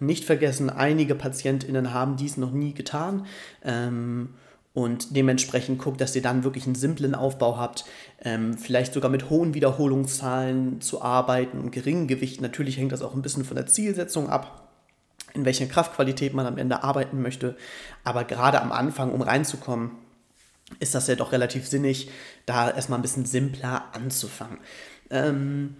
nicht 0.00 0.24
vergessen, 0.24 0.70
einige 0.70 1.14
PatientInnen 1.14 1.92
haben 1.92 2.16
dies 2.16 2.36
noch 2.36 2.52
nie 2.52 2.74
getan. 2.74 3.26
Ähm, 3.62 4.30
und 4.74 5.16
dementsprechend 5.16 5.78
guckt, 5.78 6.00
dass 6.00 6.16
ihr 6.16 6.22
dann 6.22 6.42
wirklich 6.42 6.66
einen 6.66 6.74
simplen 6.74 7.14
Aufbau 7.14 7.56
habt, 7.56 7.84
ähm, 8.22 8.58
vielleicht 8.58 8.92
sogar 8.92 9.10
mit 9.10 9.30
hohen 9.30 9.54
Wiederholungszahlen 9.54 10.80
zu 10.80 11.00
arbeiten 11.00 11.58
und 11.60 11.70
geringen 11.70 12.08
Gewichten. 12.08 12.42
Natürlich 12.42 12.76
hängt 12.76 12.90
das 12.90 13.00
auch 13.00 13.14
ein 13.14 13.22
bisschen 13.22 13.44
von 13.44 13.54
der 13.54 13.66
Zielsetzung 13.66 14.28
ab, 14.28 14.72
in 15.32 15.44
welcher 15.44 15.66
Kraftqualität 15.66 16.34
man 16.34 16.46
am 16.46 16.58
Ende 16.58 16.82
arbeiten 16.82 17.22
möchte. 17.22 17.56
Aber 18.02 18.24
gerade 18.24 18.60
am 18.60 18.72
Anfang, 18.72 19.12
um 19.12 19.22
reinzukommen, 19.22 19.92
ist 20.80 20.94
das 20.94 21.06
ja 21.06 21.14
doch 21.14 21.30
relativ 21.30 21.68
sinnig, 21.68 22.10
da 22.44 22.68
erstmal 22.68 22.98
ein 22.98 23.02
bisschen 23.02 23.26
simpler 23.26 23.84
anzufangen. 23.92 24.58
Ähm, 25.10 25.76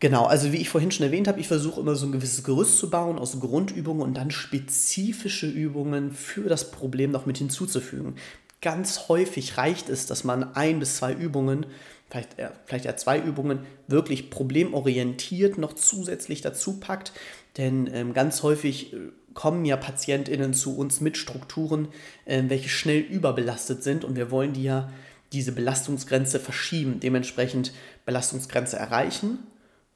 Genau, 0.00 0.24
also 0.24 0.52
wie 0.52 0.58
ich 0.58 0.68
vorhin 0.68 0.90
schon 0.90 1.06
erwähnt 1.06 1.28
habe, 1.28 1.40
ich 1.40 1.48
versuche 1.48 1.80
immer 1.80 1.94
so 1.94 2.06
ein 2.06 2.12
gewisses 2.12 2.44
Gerüst 2.44 2.78
zu 2.78 2.90
bauen 2.90 3.18
aus 3.18 3.38
Grundübungen 3.40 4.02
und 4.02 4.16
dann 4.16 4.30
spezifische 4.30 5.46
Übungen 5.48 6.12
für 6.12 6.48
das 6.48 6.70
Problem 6.70 7.10
noch 7.10 7.26
mit 7.26 7.38
hinzuzufügen. 7.38 8.16
ganz 8.60 9.08
häufig 9.08 9.58
reicht 9.58 9.88
es, 9.90 10.06
dass 10.06 10.24
man 10.24 10.54
ein 10.54 10.78
bis 10.78 10.96
zwei 10.96 11.12
Übungen, 11.12 11.66
vielleicht 12.08 12.38
eher, 12.38 12.52
vielleicht 12.64 12.86
eher 12.86 12.96
zwei 12.96 13.18
Übungen, 13.20 13.60
wirklich 13.88 14.30
problemorientiert 14.30 15.58
noch 15.58 15.74
zusätzlich 15.74 16.40
dazu 16.40 16.80
packt. 16.80 17.12
Denn 17.58 17.88
ähm, 17.92 18.14
ganz 18.14 18.42
häufig 18.42 18.94
äh, 18.94 18.96
kommen 19.34 19.64
ja 19.64 19.76
PatientInnen 19.76 20.54
zu 20.54 20.76
uns 20.76 21.00
mit 21.00 21.16
Strukturen, 21.16 21.88
äh, 22.24 22.42
welche 22.48 22.68
schnell 22.68 23.00
überbelastet 23.00 23.82
sind 23.82 24.04
und 24.04 24.16
wir 24.16 24.30
wollen 24.30 24.54
die 24.54 24.64
ja 24.64 24.90
diese 25.32 25.52
Belastungsgrenze 25.52 26.40
verschieben, 26.40 27.00
dementsprechend 27.00 27.72
Belastungsgrenze 28.06 28.76
erreichen, 28.76 29.38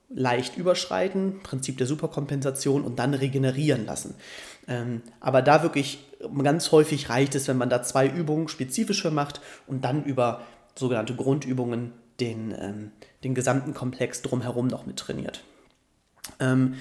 leicht 0.08 0.56
überschreiten, 0.56 1.40
Prinzip 1.42 1.76
der 1.78 1.86
Superkompensation 1.86 2.82
und 2.82 2.98
dann 2.98 3.14
regenerieren 3.14 3.84
lassen. 3.84 4.14
Ähm, 4.66 5.02
aber 5.20 5.42
da 5.42 5.62
wirklich 5.62 6.06
ganz 6.42 6.72
häufig 6.72 7.10
reicht 7.10 7.34
es, 7.34 7.48
wenn 7.48 7.58
man 7.58 7.70
da 7.70 7.82
zwei 7.82 8.06
Übungen 8.06 8.48
spezifisch 8.48 9.02
für 9.02 9.10
macht 9.10 9.40
und 9.66 9.84
dann 9.84 10.04
über 10.04 10.42
sogenannte 10.74 11.14
Grundübungen 11.14 11.92
den, 12.20 12.54
ähm, 12.58 12.92
den 13.24 13.34
gesamten 13.34 13.74
Komplex 13.74 14.22
drumherum 14.22 14.66
noch 14.66 14.86
mit 14.86 14.96
trainiert. 14.96 15.42
Ähm, 16.40 16.74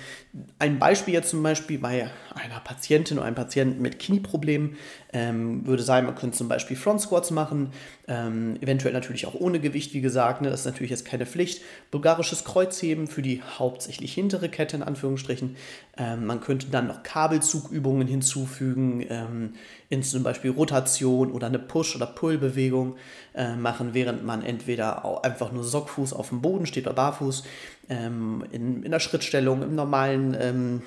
ein 0.59 0.77
Beispiel 0.77 1.13
jetzt 1.13 1.29
zum 1.31 1.41
Beispiel 1.41 1.79
bei 1.79 2.09
einer 2.35 2.59
Patientin 2.59 3.17
oder 3.17 3.25
einem 3.25 3.35
Patienten 3.35 3.81
mit 3.81 3.97
Knieproblemen 3.97 4.75
ähm, 5.13 5.65
würde 5.65 5.81
sein, 5.81 6.05
man 6.05 6.15
könnte 6.15 6.37
zum 6.37 6.47
Beispiel 6.47 6.77
Front 6.77 7.01
Squats 7.01 7.31
machen, 7.31 7.71
ähm, 8.07 8.57
eventuell 8.61 8.93
natürlich 8.93 9.25
auch 9.25 9.33
ohne 9.33 9.59
Gewicht, 9.59 9.93
wie 9.93 10.01
gesagt, 10.01 10.41
ne, 10.41 10.49
das 10.49 10.61
ist 10.61 10.65
natürlich 10.65 10.91
jetzt 10.91 11.05
keine 11.05 11.25
Pflicht. 11.25 11.63
Bulgarisches 11.89 12.43
Kreuzheben 12.43 13.07
für 13.07 13.21
die 13.21 13.41
hauptsächlich 13.57 14.13
hintere 14.13 14.49
Kette 14.49 14.75
in 14.75 14.83
Anführungsstrichen. 14.83 15.55
Ähm, 15.97 16.25
man 16.25 16.41
könnte 16.41 16.67
dann 16.67 16.87
noch 16.87 17.03
Kabelzugübungen 17.03 18.07
hinzufügen, 18.07 19.05
ähm, 19.09 19.53
in 19.89 20.03
zum 20.03 20.23
Beispiel 20.23 20.51
Rotation 20.51 21.31
oder 21.31 21.47
eine 21.47 21.59
Push- 21.59 21.95
oder 21.95 22.05
Pull-Bewegung 22.05 22.97
äh, 23.33 23.55
machen, 23.55 23.93
während 23.93 24.23
man 24.23 24.43
entweder 24.43 25.05
auch 25.05 25.23
einfach 25.23 25.51
nur 25.51 25.63
Sockfuß 25.63 26.13
auf 26.13 26.29
dem 26.29 26.41
Boden 26.41 26.65
steht 26.65 26.85
oder 26.85 26.95
barfuß, 26.95 27.43
ähm, 27.89 28.43
in, 28.51 28.83
in 28.83 28.91
der 28.91 28.99
Schrittstellung, 28.99 29.63
im 29.63 29.75
normalen 29.75 30.37
ähm, 30.39 30.81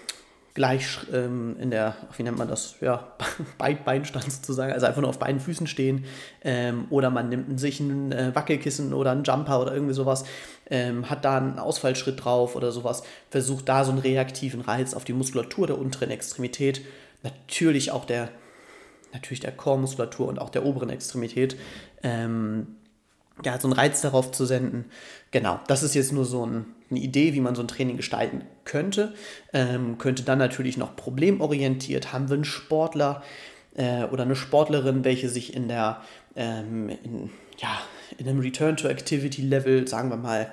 gleich 0.61 0.99
ähm, 1.11 1.57
in 1.59 1.71
der, 1.71 1.95
wie 2.19 2.23
nennt 2.23 2.37
man 2.37 2.47
das, 2.47 2.75
ja, 2.83 3.15
Beinstand 3.59 4.31
sozusagen, 4.31 4.75
also 4.75 4.85
einfach 4.85 5.01
nur 5.01 5.09
auf 5.09 5.19
beiden 5.19 5.41
Füßen 5.41 5.67
stehen. 5.67 6.05
Ähm, 6.45 6.87
oder 6.91 7.09
man 7.09 7.31
nimmt 7.31 7.59
sich 7.59 7.81
ein 7.81 8.13
äh, 8.13 8.35
Wackelkissen 8.35 8.93
oder 8.93 9.13
einen 9.13 9.25
Jumper 9.25 9.63
oder 9.63 9.73
irgendwie 9.73 9.95
sowas, 9.95 10.27
ähm, 10.69 11.09
hat 11.09 11.25
da 11.25 11.39
einen 11.39 11.59
Ausfallschritt 11.59 12.23
drauf 12.23 12.57
oder 12.57 12.73
sowas, 12.73 13.05
versucht 13.31 13.71
da 13.71 13.85
so 13.85 13.91
einen 13.91 14.01
reaktiven 14.01 14.61
Reiz 14.61 14.93
auf 14.93 15.05
die 15.05 15.15
Muskulatur 15.15 15.67
der 15.67 15.79
unteren 15.79 16.11
Extremität, 16.11 16.83
natürlich 17.23 17.91
auch 17.91 18.05
der, 18.05 18.29
natürlich 19.15 19.41
der 19.41 19.53
Chormuskulatur 19.53 20.29
und 20.29 20.39
auch 20.39 20.51
der 20.51 20.67
oberen 20.67 20.91
Extremität, 20.91 21.57
ähm, 22.03 22.77
ja, 23.45 23.59
so 23.59 23.69
einen 23.69 23.73
Reiz 23.73 24.01
darauf 24.01 24.33
zu 24.33 24.45
senden. 24.47 24.87
Genau, 25.31 25.61
das 25.67 25.83
ist 25.83 25.95
jetzt 25.95 26.13
nur 26.13 26.25
so 26.25 26.47
ein, 26.47 26.67
eine 26.91 27.01
Idee, 27.01 27.35
wie 27.35 27.41
man 27.41 27.55
so 27.55 27.63
ein 27.63 27.69
Training 27.69 27.97
gestalten 27.97 28.43
könnte. 28.65 29.15
Ähm, 29.53 29.99
könnte 29.99 30.23
dann 30.23 30.39
natürlich 30.39 30.77
noch 30.77 30.97
problemorientiert. 30.97 32.13
Haben 32.13 32.29
wir 32.29 32.35
einen 32.35 32.45
Sportler 32.45 33.23
äh, 33.75 34.05
oder 34.05 34.25
eine 34.25 34.37
Sportlerin, 34.37 35.05
welche 35.05 35.29
sich 35.29 35.55
in 35.55 35.69
der, 35.69 36.03
ähm, 36.37 36.89
in, 36.89 37.31
ja, 37.59 37.81
in 38.19 38.29
einem 38.29 38.41
Return-to-Activity-Level, 38.41 39.87
sagen 39.87 40.11
wir 40.11 40.17
mal, 40.17 40.51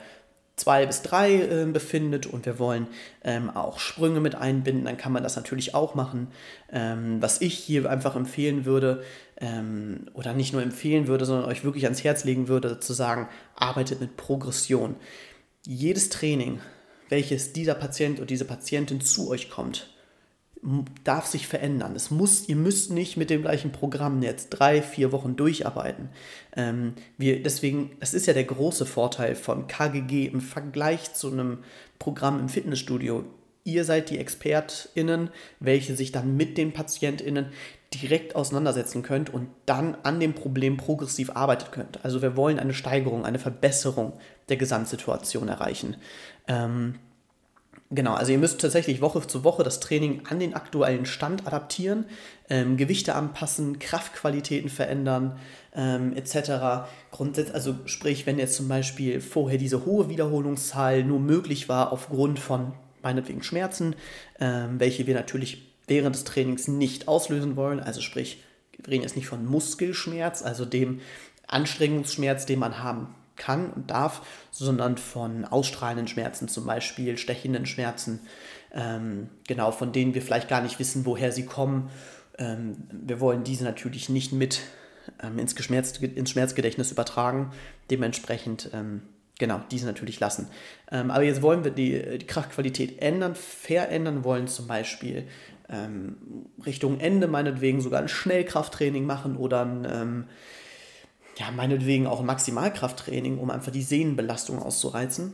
zwei 0.58 0.86
bis 0.86 1.04
drei 1.04 1.36
äh, 1.36 1.66
befindet 1.66 2.26
und 2.26 2.46
wir 2.46 2.60
wollen 2.60 2.88
ähm, 3.24 3.50
auch 3.50 3.80
Sprünge 3.80 4.20
mit 4.20 4.36
einbinden, 4.36 4.86
dann 4.86 4.98
kann 4.98 5.14
man 5.14 5.24
das 5.24 5.36
natürlich 5.36 5.74
auch 5.74 5.96
machen. 5.96 6.28
Ähm, 6.72 7.22
was 7.22 7.42
ich 7.42 7.54
hier 7.54 7.90
einfach 7.90 8.16
empfehlen 8.16 8.66
würde, 8.66 9.04
ähm, 9.40 10.08
oder 10.14 10.34
nicht 10.34 10.54
nur 10.54 10.62
empfehlen 10.62 11.08
würde, 11.08 11.26
sondern 11.26 11.50
euch 11.50 11.64
wirklich 11.64 11.86
ans 11.86 12.04
Herz 12.04 12.24
legen 12.24 12.48
würde, 12.48 12.80
zu 12.80 12.94
sagen, 12.94 13.30
arbeitet 13.56 14.02
mit 14.02 14.18
Progression. 14.18 14.96
Jedes 15.66 16.10
Training, 16.10 16.60
welches 17.10 17.54
dieser 17.54 17.76
Patient 17.76 18.18
oder 18.18 18.26
diese 18.26 18.46
Patientin 18.46 19.00
zu 19.00 19.30
euch 19.30 19.50
kommt, 19.50 19.94
darf 21.04 21.28
sich 21.28 21.48
verändern. 21.48 21.96
Es 21.96 22.12
muss, 22.12 22.50
ihr 22.50 22.56
müsst 22.56 22.92
nicht 22.92 23.18
mit 23.18 23.30
dem 23.30 23.42
gleichen 23.42 23.72
Programm 23.72 24.22
jetzt 24.22 24.50
drei, 24.50 24.82
vier 24.82 25.12
Wochen 25.12 25.36
durcharbeiten. 25.36 26.10
Ähm, 26.56 26.94
wir, 27.18 27.42
deswegen, 27.42 27.92
das 28.00 28.14
ist 28.14 28.26
ja 28.26 28.34
der 28.34 28.44
große 28.44 28.86
Vorteil 28.86 29.36
von 29.36 29.68
KGG 29.68 30.26
im 30.26 30.42
Vergleich 30.42 31.14
zu 31.14 31.32
einem 31.32 31.60
Programm 32.00 32.40
im 32.40 32.50
Fitnessstudio. 32.50 33.24
Ihr 33.64 33.84
seid 33.84 34.10
die 34.10 34.18
ExpertInnen, 34.18 35.30
welche 35.60 35.96
sich 35.96 36.12
dann 36.12 36.38
mit 36.38 36.58
den 36.58 36.72
PatientInnen 36.72 37.48
direkt 37.94 38.36
auseinandersetzen 38.36 39.04
könnt 39.04 39.34
und 39.34 39.50
dann 39.66 39.96
an 40.04 40.20
dem 40.20 40.34
Problem 40.34 40.78
progressiv 40.78 41.32
arbeiten 41.32 41.72
könnt. 41.72 42.04
Also 42.04 42.22
wir 42.22 42.36
wollen 42.36 42.60
eine 42.60 42.74
Steigerung, 42.74 43.26
eine 43.26 43.40
Verbesserung 43.40 44.14
der 44.50 44.58
Gesamtsituation 44.58 45.48
erreichen. 45.48 45.98
Ähm, 46.48 46.96
genau, 47.90 48.14
also 48.14 48.32
ihr 48.32 48.38
müsst 48.38 48.62
tatsächlich 48.62 49.02
Woche 49.02 49.26
zu 49.26 49.44
Woche 49.44 49.64
das 49.64 49.80
Training 49.80 50.24
an 50.30 50.40
den 50.40 50.54
aktuellen 50.54 51.06
Stand 51.06 51.48
adaptieren, 51.48 52.06
ähm, 52.50 52.78
Gewichte 52.78 53.16
anpassen, 53.16 53.80
Kraftqualitäten 53.80 54.70
verändern, 54.70 55.40
ähm, 55.76 56.14
etc. 56.16 56.88
Grundsätzlich, 57.12 57.56
also 57.56 57.76
sprich, 57.86 58.26
wenn 58.26 58.40
jetzt 58.40 58.56
zum 58.56 58.68
Beispiel 58.68 59.22
vorher 59.22 59.58
diese 59.58 59.86
hohe 59.86 60.10
Wiederholungszahl 60.10 61.04
nur 61.04 61.20
möglich 61.20 61.70
war 61.70 61.92
aufgrund 61.92 62.40
von 62.40 62.74
meinetwegen 63.02 63.44
Schmerzen, 63.44 63.96
ähm, 64.40 64.80
welche 64.80 65.08
wir 65.08 65.16
natürlich 65.16 65.64
während 65.88 66.16
des 66.16 66.24
Trainings 66.24 66.68
nicht 66.68 67.08
auslösen 67.08 67.56
wollen. 67.56 67.80
Also 67.80 68.02
sprich, 68.02 68.44
wir 68.78 68.92
reden 68.92 69.04
jetzt 69.04 69.16
nicht 69.16 69.28
von 69.28 69.46
Muskelschmerz, 69.46 70.42
also 70.42 70.66
dem 70.66 71.00
Anstrengungsschmerz, 71.48 72.46
den 72.46 72.60
man 72.60 72.84
haben 72.84 73.16
kann 73.38 73.72
und 73.72 73.90
darf, 73.92 74.22
sondern 74.52 74.98
von 74.98 75.46
ausstrahlenden 75.46 76.08
Schmerzen, 76.08 76.48
zum 76.48 76.66
Beispiel 76.66 77.18
stechenden 77.18 77.66
Schmerzen, 77.66 78.20
ähm, 78.74 79.30
genau, 79.48 79.72
von 79.72 79.92
denen 79.92 80.14
wir 80.14 80.22
vielleicht 80.22 80.50
gar 80.50 80.62
nicht 80.62 80.80
wissen, 80.80 81.06
woher 81.06 81.32
sie 81.32 81.46
kommen. 81.46 81.90
Ähm, 82.38 82.88
wir 82.92 83.20
wollen 83.20 83.44
diese 83.44 83.64
natürlich 83.64 84.10
nicht 84.10 84.34
mit 84.34 84.62
ähm, 85.24 85.40
ins, 85.40 85.54
ins 85.54 86.30
Schmerzgedächtnis 86.30 86.92
übertragen. 86.92 87.52
Dementsprechend 87.90 88.70
ähm, 88.74 89.02
genau, 89.40 89.62
diese 89.72 89.86
natürlich 89.86 90.20
lassen. 90.20 90.50
Ähm, 90.92 91.12
aber 91.12 91.24
jetzt 91.24 91.42
wollen 91.42 91.64
wir 91.64 91.72
die, 91.72 92.18
die 92.18 92.28
Kraftqualität 92.28 93.02
ändern, 93.02 93.36
verändern, 93.36 94.24
wollen 94.24 94.48
zum 94.48 94.68
Beispiel 94.68 95.28
ähm, 95.70 96.18
Richtung 96.66 97.00
Ende 97.00 97.28
meinetwegen 97.28 97.82
sogar 97.82 98.02
ein 98.02 98.08
Schnellkrafttraining 98.08 99.06
machen 99.06 99.38
oder 99.38 99.66
ein, 99.66 100.28
ja, 101.38 101.52
meinetwegen 101.52 102.08
auch 102.08 102.22
Maximalkrafttraining, 102.22 103.38
um 103.38 103.52
einfach 103.52 103.72
die 103.72 103.84
Sehnenbelastung 103.84 104.60
auszureizen. 104.60 105.34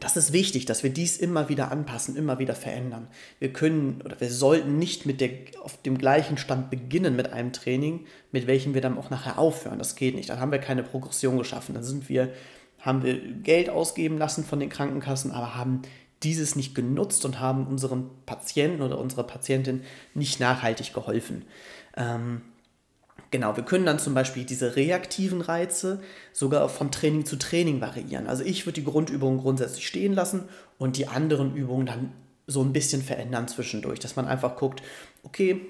Das 0.00 0.16
ist 0.16 0.32
wichtig, 0.32 0.64
dass 0.64 0.82
wir 0.82 0.90
dies 0.90 1.18
immer 1.18 1.50
wieder 1.50 1.70
anpassen, 1.70 2.16
immer 2.16 2.38
wieder 2.38 2.54
verändern. 2.54 3.08
Wir 3.38 3.52
können 3.52 4.00
oder 4.02 4.18
wir 4.20 4.30
sollten 4.30 4.78
nicht 4.78 5.04
mit 5.04 5.20
der, 5.20 5.30
auf 5.62 5.80
dem 5.82 5.98
gleichen 5.98 6.38
Stand 6.38 6.70
beginnen 6.70 7.14
mit 7.14 7.32
einem 7.32 7.52
Training, 7.52 8.06
mit 8.30 8.46
welchem 8.46 8.72
wir 8.72 8.80
dann 8.80 8.96
auch 8.96 9.10
nachher 9.10 9.38
aufhören. 9.38 9.78
Das 9.78 9.94
geht 9.94 10.14
nicht. 10.14 10.30
Dann 10.30 10.40
haben 10.40 10.52
wir 10.52 10.60
keine 10.60 10.82
Progression 10.82 11.36
geschaffen. 11.36 11.74
Dann 11.74 11.84
sind 11.84 12.08
wir, 12.08 12.32
haben 12.80 13.02
wir 13.02 13.18
Geld 13.18 13.68
ausgeben 13.68 14.16
lassen 14.16 14.44
von 14.44 14.60
den 14.60 14.70
Krankenkassen, 14.70 15.30
aber 15.30 15.56
haben 15.56 15.82
dieses 16.22 16.56
nicht 16.56 16.74
genutzt 16.74 17.24
und 17.26 17.38
haben 17.38 17.66
unseren 17.66 18.08
Patienten 18.24 18.80
oder 18.80 18.98
unserer 18.98 19.24
Patientin 19.24 19.82
nicht 20.14 20.40
nachhaltig 20.40 20.94
geholfen. 20.94 21.44
Ähm, 21.96 22.42
genau, 23.30 23.56
wir 23.56 23.64
können 23.64 23.86
dann 23.86 23.98
zum 23.98 24.14
Beispiel 24.14 24.44
diese 24.44 24.76
reaktiven 24.76 25.40
Reize 25.40 26.00
sogar 26.32 26.68
von 26.68 26.90
Training 26.90 27.26
zu 27.26 27.36
Training 27.36 27.80
variieren. 27.80 28.26
Also 28.26 28.44
ich 28.44 28.66
würde 28.66 28.80
die 28.80 28.86
Grundübungen 28.86 29.40
grundsätzlich 29.40 29.86
stehen 29.86 30.12
lassen 30.12 30.48
und 30.78 30.96
die 30.96 31.08
anderen 31.08 31.54
Übungen 31.54 31.86
dann 31.86 32.12
so 32.46 32.62
ein 32.62 32.72
bisschen 32.72 33.02
verändern 33.02 33.48
zwischendurch, 33.48 33.98
dass 33.98 34.16
man 34.16 34.26
einfach 34.26 34.56
guckt, 34.56 34.82
okay, 35.22 35.60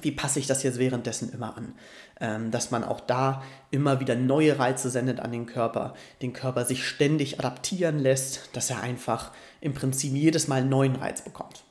wie 0.00 0.12
passe 0.12 0.38
ich 0.38 0.46
das 0.46 0.62
jetzt 0.62 0.78
währenddessen 0.78 1.32
immer 1.32 1.56
an? 1.56 1.74
Ähm, 2.20 2.50
dass 2.50 2.70
man 2.70 2.84
auch 2.84 3.00
da 3.00 3.42
immer 3.70 4.00
wieder 4.00 4.14
neue 4.14 4.58
Reize 4.58 4.88
sendet 4.90 5.20
an 5.20 5.32
den 5.32 5.46
Körper, 5.46 5.94
den 6.22 6.32
Körper 6.32 6.64
sich 6.64 6.86
ständig 6.86 7.38
adaptieren 7.38 7.98
lässt, 7.98 8.50
dass 8.54 8.70
er 8.70 8.80
einfach 8.82 9.32
im 9.60 9.74
Prinzip 9.74 10.12
jedes 10.14 10.48
Mal 10.48 10.60
einen 10.60 10.70
neuen 10.70 10.96
Reiz 10.96 11.22
bekommt. 11.22 11.64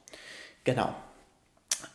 Genau. 0.64 0.94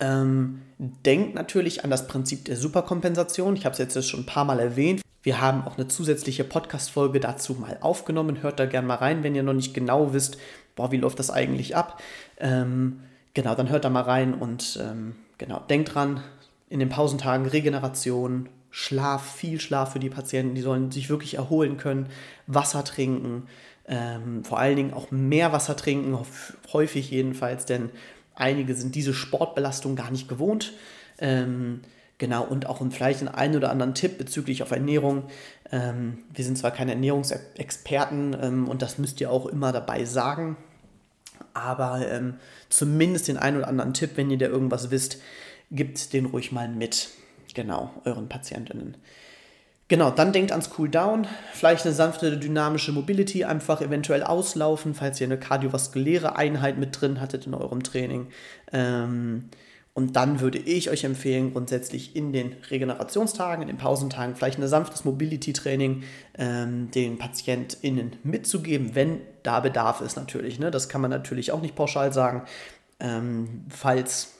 Ähm, 0.01 0.63
denkt 0.79 1.35
natürlich 1.35 1.85
an 1.85 1.91
das 1.91 2.07
Prinzip 2.07 2.45
der 2.45 2.57
Superkompensation. 2.57 3.57
Ich 3.57 3.65
habe 3.65 3.73
es 3.73 3.79
jetzt 3.79 4.09
schon 4.09 4.21
ein 4.21 4.27
paar 4.27 4.45
Mal 4.45 4.61
erwähnt. 4.61 5.03
Wir 5.23 5.41
haben 5.41 5.65
auch 5.65 5.79
eine 5.79 5.89
zusätzliche 5.89 6.45
Podcast-Folge 6.45 7.21
dazu 7.21 7.55
mal 7.55 7.79
aufgenommen. 7.81 8.43
Hört 8.43 8.61
da 8.61 8.67
gerne 8.67 8.87
mal 8.87 8.97
rein, 8.97 9.23
wenn 9.23 9.35
ihr 9.35 9.43
noch 9.43 9.55
nicht 9.55 9.73
genau 9.73 10.13
wisst, 10.13 10.37
boah, 10.77 10.93
wie 10.93 10.99
läuft 10.99 11.19
das 11.19 11.31
eigentlich 11.31 11.77
ab. 11.77 12.03
Ähm, 12.39 13.01
genau, 13.33 13.55
dann 13.55 13.71
hört 13.71 13.85
da 13.85 13.91
mal 13.91 14.03
rein 14.03 14.35
und 14.35 14.79
ähm, 14.83 15.15
genau, 15.39 15.61
denkt 15.61 15.95
dran, 15.95 16.23
in 16.69 16.81
den 16.81 16.89
Pausentagen 16.89 17.47
Regeneration, 17.47 18.49
Schlaf, 18.71 19.35
viel 19.37 19.61
Schlaf 19.61 19.93
für 19.93 20.01
die 20.01 20.11
Patienten, 20.11 20.55
die 20.55 20.61
sollen 20.61 20.91
sich 20.91 21.09
wirklich 21.09 21.35
erholen 21.35 21.77
können, 21.77 22.09
Wasser 22.47 22.85
trinken, 22.85 23.47
ähm, 23.87 24.45
vor 24.45 24.59
allen 24.59 24.77
Dingen 24.77 24.93
auch 24.93 25.11
mehr 25.11 25.53
Wasser 25.53 25.77
trinken, 25.77 26.19
häufig 26.73 27.11
jedenfalls, 27.11 27.67
denn 27.67 27.91
einige 28.35 28.75
sind 28.75 28.95
diese 28.95 29.15
Sportbelastung 29.15 29.97
gar 29.97 30.11
nicht 30.11 30.29
gewohnt. 30.29 30.73
Ähm, 31.19 31.81
Genau, 32.19 32.45
und 32.45 32.67
auch 32.67 32.81
vielleicht 32.91 33.21
einen 33.21 33.29
einen 33.29 33.57
oder 33.57 33.71
anderen 33.71 33.95
Tipp 33.95 34.19
bezüglich 34.19 34.63
auf 34.63 34.71
Ernährung. 34.71 35.25
Ähm, 35.73 36.19
wir 36.33 36.45
sind 36.45 36.57
zwar 36.57 36.71
keine 36.71 36.93
Ernährungsexperten 36.93 38.37
ähm, 38.41 38.69
und 38.69 38.83
das 38.83 38.99
müsst 38.99 39.21
ihr 39.21 39.31
auch 39.31 39.47
immer 39.47 39.73
dabei 39.73 40.05
sagen, 40.05 40.57
aber 41.55 42.07
ähm, 42.09 42.35
zumindest 42.69 43.27
den 43.27 43.37
einen 43.37 43.57
oder 43.57 43.69
anderen 43.69 43.95
Tipp, 43.95 44.13
wenn 44.15 44.31
ihr 44.31 44.39
da 44.39 44.47
irgendwas 44.47 44.91
wisst, 44.91 45.19
gibt 45.73 46.13
den 46.13 46.27
ruhig 46.27 46.53
mal 46.53 46.69
mit. 46.69 47.09
Genau, 47.53 47.91
euren 48.05 48.29
Patientinnen. 48.29 48.97
Genau, 49.89 50.11
dann 50.11 50.33
denkt 50.33 50.51
ans 50.51 50.71
Cooldown, 50.71 51.27
vielleicht 51.53 51.85
eine 51.85 51.95
sanfte 51.95 52.39
dynamische 52.39 52.91
Mobility, 52.93 53.45
einfach 53.45 53.83
eventuell 53.83 54.23
auslaufen, 54.23 54.95
falls 54.95 55.21
ihr 55.21 55.27
eine 55.27 55.39
kardiovaskuläre 55.39 56.37
Einheit 56.37 56.79
mit 56.79 56.99
drin 56.99 57.21
hattet 57.21 57.47
in 57.47 57.53
eurem 57.53 57.83
Training. 57.83 58.29
Ähm, 58.73 59.51
und 59.93 60.17
dann 60.17 60.41
würde 60.41 60.59
ich 60.59 60.91
euch 60.91 61.05
empfehlen, 61.05 61.53
grundsätzlich 61.53 62.17
in 62.17 62.33
den 62.33 62.57
Regenerationstagen, 62.69 63.63
in 63.63 63.69
den 63.69 63.77
Pausentagen, 63.77 64.35
vielleicht 64.35 64.59
ein 64.59 64.67
sanftes 64.67 65.05
Mobility-Training 65.05 66.03
ähm, 66.37 66.91
den 66.91 67.17
PatientInnen 67.17 68.17
mitzugeben, 68.25 68.97
wenn 68.97 69.21
da 69.45 69.61
Bedarf 69.61 70.01
ist 70.01 70.17
natürlich. 70.17 70.59
Ne? 70.59 70.73
Das 70.73 70.89
kann 70.89 71.01
man 71.01 71.13
natürlich 71.13 71.53
auch 71.53 71.61
nicht 71.61 71.77
pauschal 71.77 72.13
sagen. 72.13 72.43
Ähm, 72.99 73.67
falls 73.69 74.33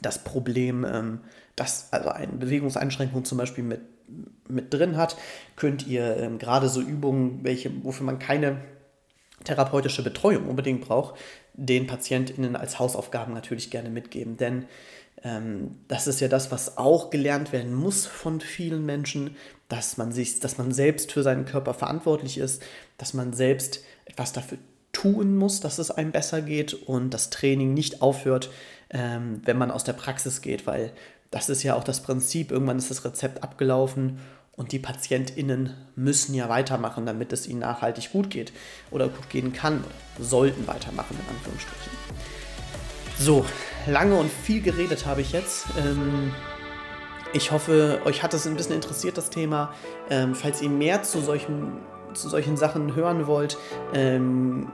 das 0.00 0.24
Problem, 0.24 0.84
ähm, 0.84 1.20
das, 1.54 1.88
also 1.92 2.08
eine 2.08 2.32
Bewegungseinschränkung 2.32 3.24
zum 3.24 3.38
Beispiel 3.38 3.62
mit, 3.62 3.82
mit 4.48 4.72
drin 4.72 4.96
hat, 4.96 5.16
könnt 5.56 5.86
ihr 5.86 6.16
ähm, 6.16 6.38
gerade 6.38 6.68
so 6.68 6.80
Übungen, 6.80 7.40
welche, 7.42 7.70
wofür 7.84 8.06
man 8.06 8.18
keine 8.18 8.58
therapeutische 9.44 10.02
Betreuung 10.02 10.48
unbedingt 10.48 10.82
braucht, 10.82 11.14
den 11.54 11.86
PatientInnen 11.86 12.56
als 12.56 12.78
Hausaufgaben 12.78 13.34
natürlich 13.34 13.70
gerne 13.70 13.90
mitgeben. 13.90 14.36
Denn 14.36 14.66
ähm, 15.24 15.76
das 15.88 16.06
ist 16.06 16.20
ja 16.20 16.28
das, 16.28 16.50
was 16.50 16.78
auch 16.78 17.10
gelernt 17.10 17.52
werden 17.52 17.74
muss 17.74 18.06
von 18.06 18.40
vielen 18.40 18.84
Menschen, 18.84 19.36
dass 19.68 19.96
man 19.96 20.12
sich, 20.12 20.40
dass 20.40 20.58
man 20.58 20.72
selbst 20.72 21.12
für 21.12 21.22
seinen 21.22 21.44
Körper 21.44 21.74
verantwortlich 21.74 22.38
ist, 22.38 22.62
dass 22.98 23.14
man 23.14 23.32
selbst 23.32 23.84
etwas 24.04 24.32
dafür 24.32 24.58
tun 24.92 25.36
muss, 25.36 25.60
dass 25.60 25.78
es 25.78 25.90
einem 25.90 26.12
besser 26.12 26.42
geht 26.42 26.74
und 26.74 27.14
das 27.14 27.30
Training 27.30 27.72
nicht 27.72 28.02
aufhört, 28.02 28.50
ähm, 28.90 29.40
wenn 29.44 29.56
man 29.56 29.70
aus 29.70 29.84
der 29.84 29.94
Praxis 29.94 30.42
geht, 30.42 30.66
weil 30.66 30.92
das 31.32 31.48
ist 31.48 31.64
ja 31.64 31.74
auch 31.74 31.82
das 31.82 32.00
Prinzip. 32.02 32.52
Irgendwann 32.52 32.78
ist 32.78 32.90
das 32.90 33.04
Rezept 33.04 33.42
abgelaufen 33.42 34.20
und 34.54 34.70
die 34.70 34.78
PatientInnen 34.78 35.74
müssen 35.96 36.34
ja 36.34 36.48
weitermachen, 36.48 37.06
damit 37.06 37.32
es 37.32 37.48
ihnen 37.48 37.60
nachhaltig 37.60 38.12
gut 38.12 38.30
geht 38.30 38.52
oder 38.90 39.08
gut 39.08 39.28
gehen 39.30 39.52
kann. 39.52 39.82
Sollten 40.20 40.68
weitermachen, 40.68 41.16
in 41.18 41.34
Anführungsstrichen. 41.34 41.92
So, 43.18 43.44
lange 43.86 44.14
und 44.16 44.30
viel 44.30 44.60
geredet 44.60 45.06
habe 45.06 45.22
ich 45.22 45.32
jetzt. 45.32 45.66
Ähm, 45.78 46.32
ich 47.32 47.50
hoffe, 47.50 48.02
euch 48.04 48.22
hat 48.22 48.34
es 48.34 48.46
ein 48.46 48.56
bisschen 48.56 48.74
interessiert, 48.74 49.16
das 49.16 49.30
Thema. 49.30 49.74
Ähm, 50.10 50.34
falls 50.34 50.60
ihr 50.60 50.68
mehr 50.68 51.02
zu 51.02 51.20
solchen, 51.22 51.78
zu 52.12 52.28
solchen 52.28 52.58
Sachen 52.58 52.94
hören 52.94 53.26
wollt, 53.26 53.56
ähm, 53.94 54.70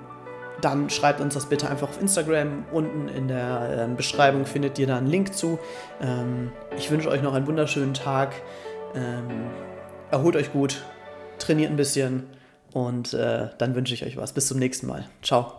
dann 0.61 0.91
schreibt 0.91 1.21
uns 1.21 1.35
das 1.35 1.47
bitte 1.47 1.69
einfach 1.69 1.89
auf 1.89 2.01
Instagram. 2.01 2.65
Unten 2.73 3.09
in 3.09 3.29
der 3.29 3.89
äh, 3.91 3.95
Beschreibung 3.95 4.47
findet 4.47 4.79
ihr 4.79 4.87
da 4.87 4.99
einen 4.99 5.07
Link 5.07 5.35
zu. 5.35 5.59
Ähm, 6.01 6.51
ich 6.77 6.91
wünsche 6.91 7.09
euch 7.09 7.23
noch 7.23 7.35
einen 7.35 7.47
wunderschönen 7.47 7.95
Tag. 7.95 8.35
Ähm, 8.95 9.51
erholt 10.11 10.37
euch 10.37 10.53
gut, 10.53 10.83
trainiert 11.39 11.71
ein 11.71 11.77
bisschen 11.77 12.25
und 12.73 13.15
äh, 13.15 13.49
dann 13.59 13.75
wünsche 13.75 13.95
ich 13.95 14.05
euch 14.05 14.17
was. 14.17 14.33
Bis 14.33 14.47
zum 14.47 14.59
nächsten 14.59 14.87
Mal. 14.87 15.05
Ciao. 15.23 15.58